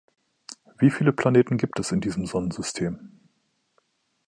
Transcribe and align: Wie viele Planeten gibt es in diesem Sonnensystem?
Wie 0.79 0.89
viele 0.89 1.13
Planeten 1.13 1.57
gibt 1.57 1.79
es 1.79 1.91
in 1.91 2.01
diesem 2.01 2.25
Sonnensystem? 2.25 3.19